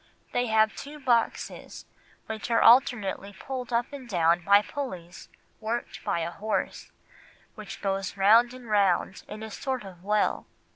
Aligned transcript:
They 0.31 0.47
have 0.47 0.75
two 0.75 0.99
boxes 0.99 1.85
which 2.25 2.49
are 2.49 2.59
alternately 2.63 3.33
pulled 3.39 3.71
up 3.71 3.93
and 3.93 4.09
down 4.09 4.43
by 4.43 4.63
pullies 4.63 5.29
worked 5.59 6.03
by 6.03 6.21
a 6.21 6.31
horse, 6.31 6.89
which 7.53 7.83
goes 7.83 8.17
round 8.17 8.51
and 8.51 8.67
round 8.67 9.21
in 9.27 9.43
a 9.43 9.51
sort 9.51 9.83
of 9.83 10.03
well." 10.03 10.47